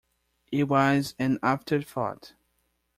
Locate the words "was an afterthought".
0.63-2.33